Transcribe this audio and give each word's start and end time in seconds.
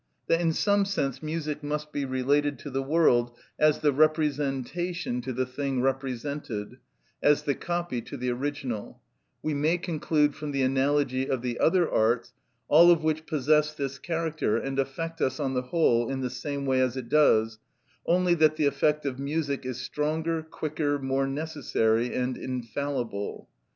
That 0.25 0.41
in 0.41 0.51
some 0.51 0.83
sense 0.85 1.21
music 1.21 1.61
must 1.61 1.91
be 1.91 2.05
related 2.05 2.57
to 2.57 2.71
the 2.71 2.81
world 2.81 3.37
as 3.59 3.77
the 3.81 3.91
representation 3.93 5.21
to 5.21 5.31
the 5.31 5.45
thing 5.45 5.83
represented, 5.83 6.77
as 7.21 7.43
the 7.43 7.53
copy 7.53 8.01
to 8.01 8.17
the 8.17 8.31
original, 8.31 8.99
we 9.43 9.53
may 9.53 9.77
conclude 9.77 10.33
from 10.33 10.53
the 10.53 10.63
analogy 10.63 11.29
of 11.29 11.43
the 11.43 11.59
other 11.59 11.87
arts, 11.87 12.33
all 12.67 12.89
of 12.89 13.03
which 13.03 13.27
possess 13.27 13.75
this 13.75 13.99
character, 13.99 14.57
and 14.57 14.79
affect 14.79 15.21
us 15.21 15.39
on 15.39 15.53
the 15.53 15.61
whole 15.69 16.09
in 16.09 16.21
the 16.21 16.31
same 16.31 16.65
way 16.65 16.81
as 16.81 16.97
it 16.97 17.07
does, 17.07 17.59
only 18.07 18.33
that 18.33 18.55
the 18.55 18.65
effect 18.65 19.05
of 19.05 19.19
music 19.19 19.67
is 19.67 19.77
stronger, 19.79 20.41
quicker, 20.41 20.97
more 20.97 21.27
necessary 21.27 22.11
and 22.15 22.37
infallible. 22.39 23.47